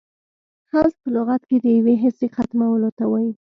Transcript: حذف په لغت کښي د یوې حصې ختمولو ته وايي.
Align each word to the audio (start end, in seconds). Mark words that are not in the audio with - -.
حذف 0.71 0.95
په 1.03 1.09
لغت 1.15 1.41
کښي 1.47 1.57
د 1.61 1.65
یوې 1.77 1.95
حصې 2.03 2.27
ختمولو 2.35 2.89
ته 2.97 3.03
وايي. 3.11 3.31